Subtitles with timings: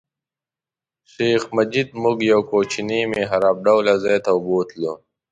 [1.11, 4.93] شیخ مجید موږ یو کوچني محراب ډوله ځای ته بوتلو.